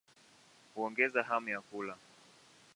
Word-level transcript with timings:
Huongeza 0.73 1.23
hamu 1.23 1.49
ya 1.49 1.61
kula. 1.61 1.97